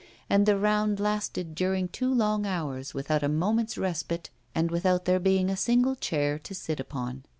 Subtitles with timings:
[0.31, 5.19] And the round lasted during two long hours, without a moment's respite, and without there
[5.19, 7.23] being a single chair to sit upon.